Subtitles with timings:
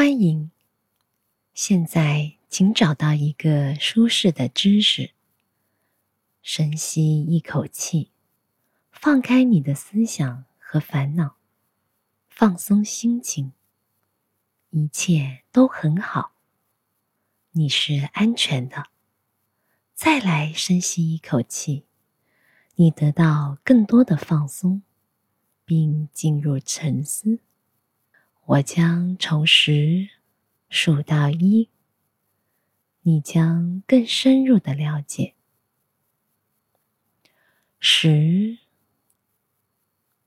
[0.00, 0.50] 欢迎。
[1.52, 5.10] 现在，请找到一个舒适的姿势，
[6.40, 8.10] 深吸一口气，
[8.90, 11.36] 放开你的思想和烦恼，
[12.30, 13.52] 放松心情，
[14.70, 16.32] 一切都很好，
[17.50, 18.86] 你是安全的。
[19.94, 21.84] 再来深吸一口气，
[22.76, 24.80] 你得到更多的放松，
[25.66, 27.40] 并进入沉思。
[28.46, 30.08] 我将从十
[30.68, 31.70] 数到一，
[33.02, 35.36] 你将更深入的了解。
[37.78, 38.58] 十、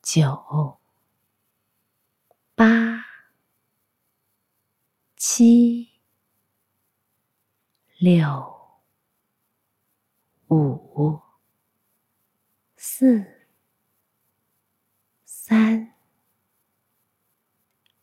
[0.00, 0.78] 九、
[2.54, 3.04] 八、
[5.16, 5.90] 七、
[7.98, 8.80] 六、
[10.46, 11.20] 五、
[12.76, 13.24] 四、
[15.24, 15.90] 三。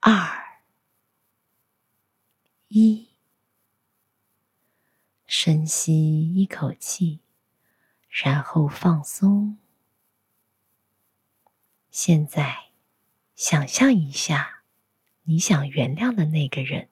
[0.00, 0.60] 二
[2.68, 3.08] 一，
[5.48, 7.20] 深吸一口气，
[8.10, 9.56] 然后放松。
[11.90, 12.66] 现在，
[13.34, 14.64] 想象一下
[15.22, 16.90] 你想原谅的那个人，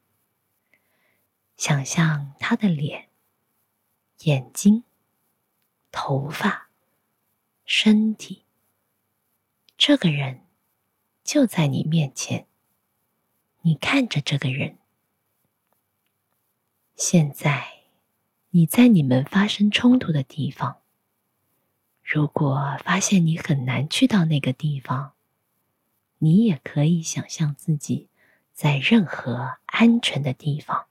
[1.59, 3.11] 想象他的脸、
[4.21, 4.85] 眼睛、
[5.93, 6.71] 头发、
[7.67, 8.47] 身体，
[9.77, 10.47] 这个人
[11.23, 12.47] 就在你面前。
[13.61, 14.79] 你看着这个人，
[16.95, 17.76] 现在
[18.57, 20.81] 你在你们发生冲突的地方。
[22.03, 25.13] 如果发现你很难去到那个地方，
[26.17, 28.09] 你也可以想象自己
[28.55, 30.87] 在任何安全的地方。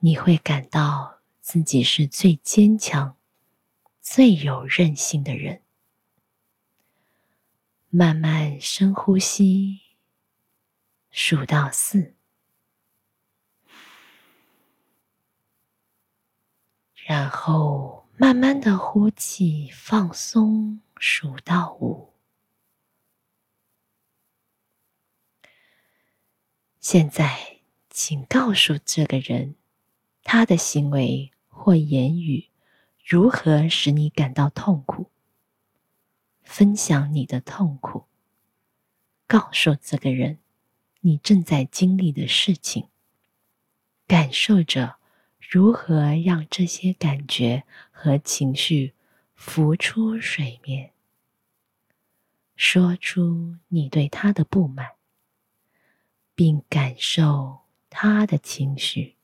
[0.00, 3.16] 你会感到自己是最坚强、
[4.02, 5.62] 最有韧性的人。
[7.88, 9.80] 慢慢深呼吸。
[11.10, 12.16] 数到四，
[17.04, 20.80] 然后慢慢的呼气，放松。
[21.04, 22.12] 数到五，
[26.78, 27.58] 现在
[27.90, 29.56] 请告诉这个人，
[30.22, 32.50] 他的行为或言语
[33.04, 35.10] 如何使你感到痛苦。
[36.44, 38.04] 分享你的痛苦，
[39.26, 40.38] 告诉这个人。
[41.00, 42.90] 你正在经历的事情，
[44.06, 44.98] 感受着
[45.50, 48.94] 如何让这些感觉和情绪
[49.34, 50.92] 浮出水面。
[52.56, 54.92] 说出你对他的不满，
[56.34, 57.60] 并感受
[57.90, 59.16] 他的情绪，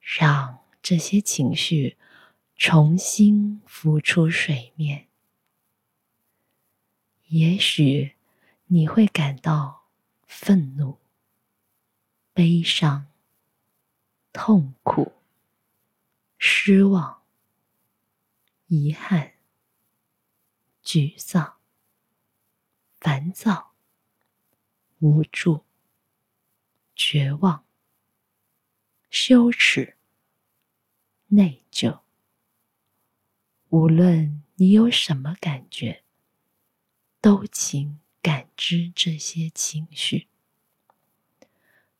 [0.00, 1.96] 让这些情绪
[2.56, 5.06] 重新浮出水面。
[7.28, 8.16] 也许
[8.66, 9.84] 你会感到。
[10.28, 10.98] 愤怒、
[12.34, 13.06] 悲伤、
[14.38, 15.14] 痛苦、
[16.36, 17.22] 失望、
[18.66, 19.32] 遗憾、
[20.84, 21.56] 沮丧、
[23.00, 23.72] 烦躁、
[24.98, 25.64] 无助、
[26.94, 27.64] 绝望、
[29.08, 29.96] 羞耻、
[31.28, 32.00] 内疚。
[33.70, 36.04] 无论你有什么感觉，
[37.22, 37.98] 都请。
[38.22, 40.26] 感知这些情绪，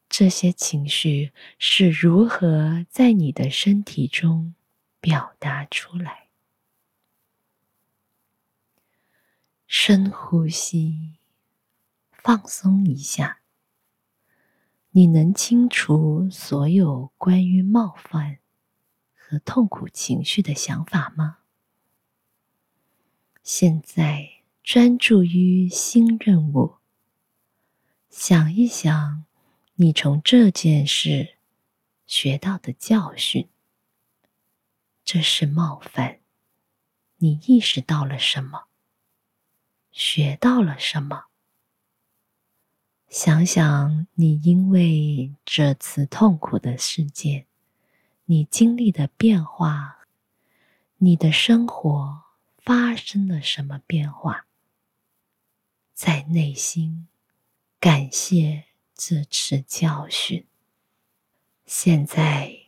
[0.09, 4.55] 这些情绪是如何在你的身体中
[5.01, 6.29] 表达出来？
[9.67, 11.17] 深呼吸，
[12.11, 13.41] 放松一下。
[14.91, 18.39] 你能清除所有关于冒犯
[19.15, 21.39] 和痛苦情绪的想法吗？
[23.43, 24.33] 现在。
[24.69, 26.79] 专注于新任务，
[28.11, 29.25] 想一想
[29.79, 31.37] 你从这件事
[32.07, 33.51] 学到的教训。
[35.05, 36.21] 这是冒犯，
[37.19, 38.65] 你意识到了什么？
[39.93, 41.27] 学到了什么？
[43.09, 47.47] 想想你因为这次痛苦的事件，
[48.25, 50.07] 你经历的变化，
[50.97, 52.23] 你的生活
[52.57, 54.47] 发生了什么变化？
[55.93, 57.09] 在内心
[57.79, 58.66] 感谢
[58.97, 60.47] 这次教训。
[61.67, 62.61] 现在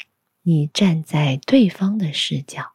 [0.43, 2.75] 你站在对方的视角，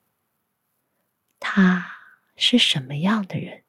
[1.40, 1.98] 他
[2.36, 3.64] 是什么样的人？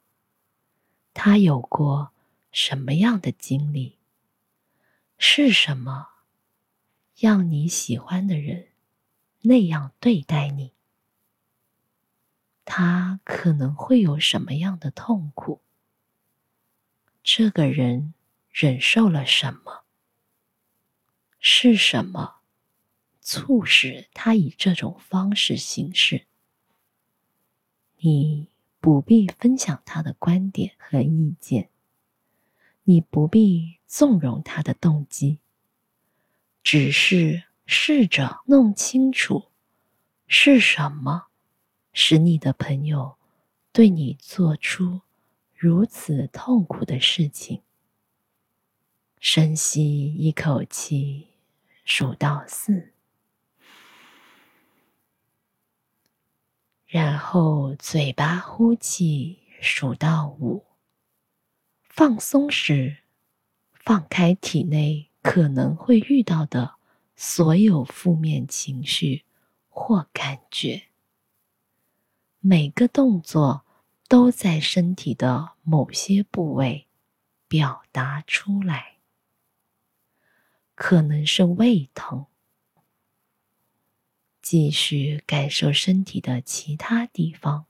[1.13, 2.13] 他有过
[2.51, 3.99] 什么样的经历？
[5.19, 6.09] 是什么
[7.15, 8.69] 让你喜欢的人
[9.43, 10.73] 那样对待你？
[12.65, 15.61] 他可能会有什么样的痛苦？
[17.23, 18.15] 这个人
[18.55, 19.83] 忍受了什么？
[21.41, 22.37] 是什么
[23.21, 26.25] 促使他以这种方式行事？
[27.97, 28.47] 你
[28.79, 31.69] 不必分享他的观点和意见，
[32.85, 35.41] 你不必纵容他的动机，
[36.63, 39.51] 只是试着弄清楚
[40.29, 41.27] 是什么
[41.93, 43.17] 使你的朋友
[43.73, 45.01] 对你做出
[45.53, 47.61] 如此痛苦的事情。
[49.27, 51.29] 深吸一口气，
[51.87, 52.93] 数到四，
[56.87, 60.67] 然后嘴巴呼气，数到五。
[61.85, 62.99] 放松时，
[63.73, 66.75] 放开体内可能会遇到的
[67.17, 69.25] 所有负面情绪
[69.71, 70.89] 或感觉。
[72.41, 73.65] 每个动作
[74.07, 76.87] 都在身体的某些部位
[77.49, 78.94] 表达出来。
[80.75, 82.27] 可能是胃疼，
[84.43, 87.67] 继续感受身体的其他地方。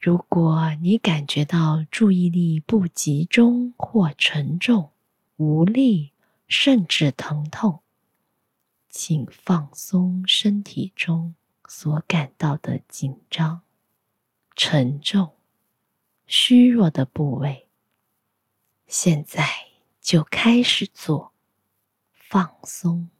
[0.00, 4.90] 如果你感觉到注意力不集中或沉重、
[5.36, 6.12] 无力，
[6.48, 7.80] 甚至疼痛，
[8.88, 11.34] 请放松身体中
[11.68, 13.60] 所感到的紧张、
[14.56, 15.34] 沉重、
[16.26, 17.68] 虚弱的部位。
[18.86, 19.46] 现在
[20.00, 21.33] 就开始做。
[22.34, 23.10] 放松，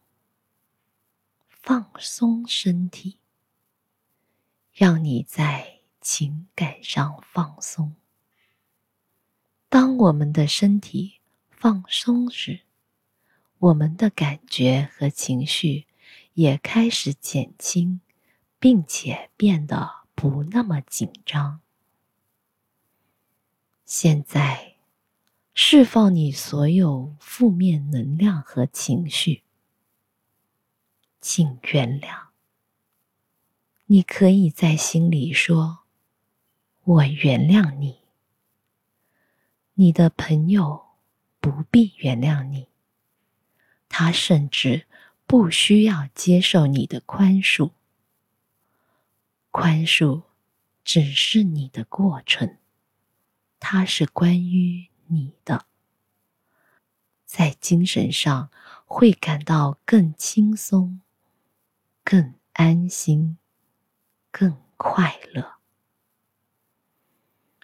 [1.46, 3.20] 放松身体，
[4.72, 7.94] 让你在情感上放松。
[9.68, 12.62] 当我们的身体放松时，
[13.58, 15.86] 我们的感觉和情绪
[16.32, 18.00] 也开始减轻，
[18.58, 21.60] 并且变得不那么紧张。
[23.84, 24.73] 现在。
[25.56, 29.44] 释放你所有负面能量和情绪，
[31.20, 32.24] 请原谅。
[33.86, 35.84] 你可以在心里说
[36.82, 38.00] ：“我原谅你。”
[39.74, 40.86] 你的朋友
[41.38, 42.66] 不必原谅你，
[43.88, 44.88] 他甚至
[45.24, 47.70] 不需要接受你的宽恕。
[49.52, 50.24] 宽恕
[50.82, 52.58] 只是你的过程，
[53.60, 54.88] 它是关于。
[55.06, 55.66] 你的，
[57.24, 58.50] 在精神上
[58.84, 61.00] 会感到更轻松、
[62.02, 63.38] 更安心、
[64.30, 65.54] 更快乐。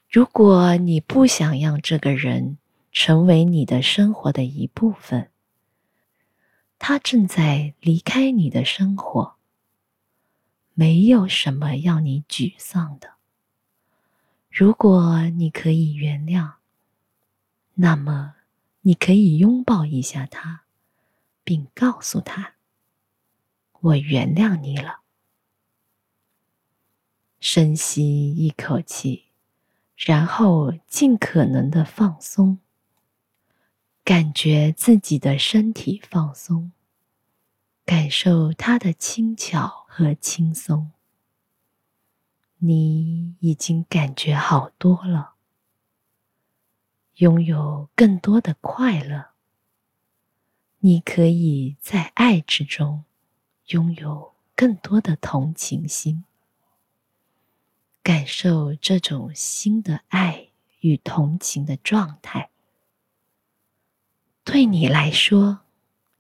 [0.09, 2.59] 如果你不想让这个人
[2.93, 5.31] 成为你的生活的一部分，
[6.79, 9.37] 他正在离开你的生活，
[10.75, 13.15] 没有什么要你沮丧的。
[14.51, 16.60] 如果你可以原谅。
[17.83, 18.35] 那么，
[18.83, 20.65] 你可以拥抱一下他，
[21.43, 22.57] 并告诉他
[23.81, 25.01] ：“我原谅你了。”
[27.41, 29.29] 深吸一口气，
[29.97, 32.59] 然后尽可能的放松，
[34.05, 36.73] 感觉自己的身体放松，
[37.87, 40.91] 感受它的轻巧和轻松。
[42.59, 45.30] 你已经感觉好多了。
[47.21, 49.33] 拥有更多的快乐，
[50.79, 53.05] 你可以在爱之中
[53.67, 56.25] 拥有更多的同情心，
[58.03, 60.49] 感受这种新的爱
[60.81, 62.49] 与同情的状态。
[64.43, 65.61] 对你来说，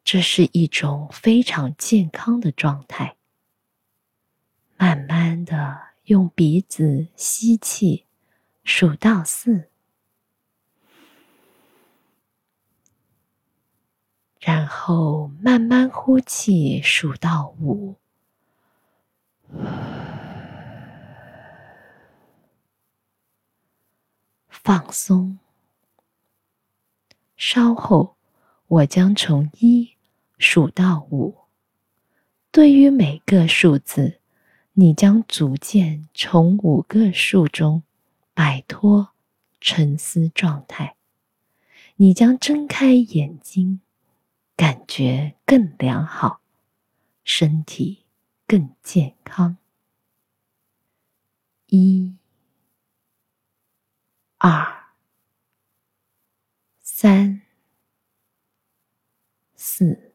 [0.04, 3.16] 这是一种非常健康的状态。
[4.76, 8.04] 慢慢的用鼻子吸气，
[8.62, 9.70] 数到四。
[14.40, 17.97] 然后慢慢呼气，数到五，
[24.49, 25.38] 放松。
[27.37, 28.16] 稍后，
[28.66, 29.92] 我将从一
[30.38, 31.37] 数到五。
[32.50, 34.20] 对于每个数字，
[34.73, 37.82] 你将逐渐从五个数中
[38.32, 39.11] 摆脱
[39.61, 40.97] 沉思状态。
[41.97, 43.82] 你将睁开眼睛。
[44.61, 46.43] 感觉更良好，
[47.25, 48.05] 身体
[48.47, 49.57] 更健康。
[51.69, 52.14] 一、
[54.37, 54.93] 二、
[56.83, 57.40] 三、
[59.55, 60.12] 四、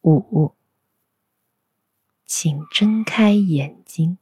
[0.00, 0.54] 五，
[2.24, 4.16] 请睁开眼睛，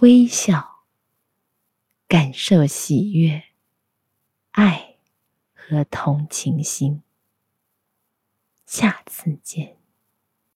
[0.00, 0.84] 微笑，
[2.06, 3.42] 感受喜悦、
[4.50, 4.87] 爱
[5.68, 7.02] 和同情心。
[8.64, 9.77] 下次见。